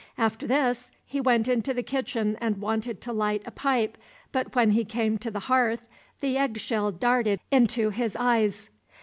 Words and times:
After 0.17 0.47
this 0.47 0.89
he 1.05 1.21
went 1.21 1.47
into 1.47 1.75
the 1.75 1.83
kitchen 1.83 2.35
and 2.41 2.57
wanted 2.57 3.01
to 3.01 3.13
light 3.13 3.43
a 3.45 3.51
pipe, 3.51 3.99
but 4.31 4.55
when 4.55 4.71
he 4.71 4.83
came 4.83 5.19
to 5.19 5.29
the 5.29 5.41
hearth 5.41 5.83
the 6.21 6.35
egg 6.39 6.57
shell 6.57 6.91
darted 6.91 7.39
into 7.51 7.91
his 7.91 8.15
eyes. 8.15 8.71